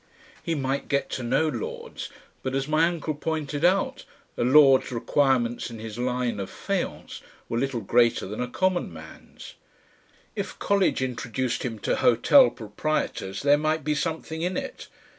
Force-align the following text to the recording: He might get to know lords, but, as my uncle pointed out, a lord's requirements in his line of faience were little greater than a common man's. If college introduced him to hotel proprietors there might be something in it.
He 0.41 0.55
might 0.55 0.87
get 0.87 1.11
to 1.11 1.21
know 1.21 1.47
lords, 1.47 2.09
but, 2.41 2.55
as 2.55 2.67
my 2.67 2.87
uncle 2.87 3.13
pointed 3.13 3.63
out, 3.63 4.03
a 4.35 4.41
lord's 4.43 4.91
requirements 4.91 5.69
in 5.69 5.77
his 5.77 5.99
line 5.99 6.39
of 6.39 6.49
faience 6.49 7.21
were 7.47 7.59
little 7.59 7.81
greater 7.81 8.25
than 8.25 8.41
a 8.41 8.47
common 8.47 8.91
man's. 8.91 9.53
If 10.35 10.57
college 10.57 11.03
introduced 11.03 11.61
him 11.61 11.77
to 11.85 11.97
hotel 11.97 12.49
proprietors 12.49 13.43
there 13.43 13.59
might 13.59 13.83
be 13.83 13.93
something 13.93 14.41
in 14.41 14.57
it. 14.57 14.87